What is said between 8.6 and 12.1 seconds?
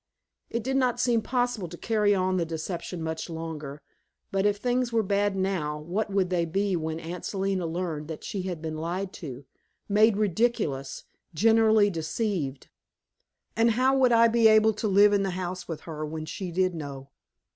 been lied to, made ridiculous, generally